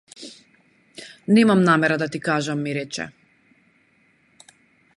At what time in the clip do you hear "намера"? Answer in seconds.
1.67-1.97